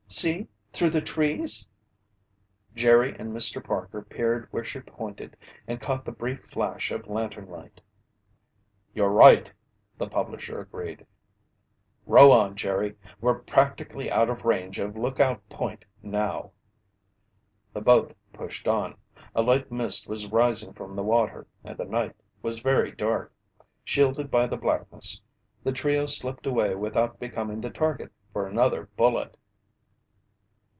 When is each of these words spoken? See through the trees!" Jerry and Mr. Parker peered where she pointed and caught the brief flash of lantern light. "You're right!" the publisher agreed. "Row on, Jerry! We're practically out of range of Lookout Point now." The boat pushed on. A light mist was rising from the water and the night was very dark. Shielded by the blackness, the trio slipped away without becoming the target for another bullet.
See 0.13 0.49
through 0.73 0.89
the 0.89 0.99
trees!" 0.99 1.69
Jerry 2.75 3.15
and 3.17 3.31
Mr. 3.31 3.63
Parker 3.63 4.01
peered 4.01 4.49
where 4.51 4.65
she 4.65 4.81
pointed 4.81 5.37
and 5.69 5.79
caught 5.79 6.03
the 6.03 6.11
brief 6.11 6.41
flash 6.43 6.91
of 6.91 7.07
lantern 7.07 7.47
light. 7.49 7.79
"You're 8.93 9.07
right!" 9.07 9.53
the 9.97 10.09
publisher 10.09 10.59
agreed. 10.59 11.05
"Row 12.05 12.29
on, 12.33 12.57
Jerry! 12.57 12.97
We're 13.21 13.39
practically 13.39 14.11
out 14.11 14.29
of 14.29 14.43
range 14.43 14.79
of 14.79 14.97
Lookout 14.97 15.47
Point 15.47 15.85
now." 16.03 16.51
The 17.71 17.79
boat 17.79 18.13
pushed 18.33 18.67
on. 18.67 18.97
A 19.33 19.41
light 19.41 19.71
mist 19.71 20.09
was 20.09 20.27
rising 20.27 20.73
from 20.73 20.97
the 20.97 21.03
water 21.03 21.47
and 21.63 21.77
the 21.77 21.85
night 21.85 22.17
was 22.41 22.59
very 22.59 22.91
dark. 22.91 23.33
Shielded 23.85 24.29
by 24.29 24.45
the 24.45 24.57
blackness, 24.57 25.21
the 25.63 25.71
trio 25.71 26.05
slipped 26.05 26.45
away 26.45 26.75
without 26.75 27.17
becoming 27.17 27.61
the 27.61 27.69
target 27.69 28.11
for 28.33 28.45
another 28.45 28.87
bullet. 28.97 29.37